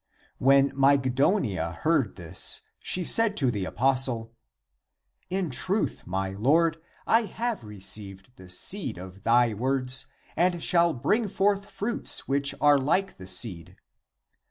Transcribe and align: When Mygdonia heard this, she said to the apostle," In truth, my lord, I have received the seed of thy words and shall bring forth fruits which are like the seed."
When 0.39 0.71
Mygdonia 0.75 1.73
heard 1.81 2.15
this, 2.15 2.61
she 2.79 3.03
said 3.03 3.37
to 3.37 3.51
the 3.51 3.65
apostle," 3.65 4.33
In 5.29 5.51
truth, 5.51 6.07
my 6.07 6.31
lord, 6.31 6.77
I 7.05 7.25
have 7.25 7.63
received 7.63 8.35
the 8.35 8.49
seed 8.49 8.97
of 8.97 9.21
thy 9.21 9.53
words 9.53 10.07
and 10.35 10.63
shall 10.63 10.93
bring 10.95 11.27
forth 11.27 11.69
fruits 11.69 12.27
which 12.27 12.55
are 12.59 12.79
like 12.79 13.17
the 13.17 13.27
seed." 13.27 13.75